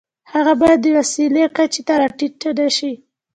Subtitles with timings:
[0.33, 2.93] هغه باید د وسیلې کچې ته را ټیټ نشي.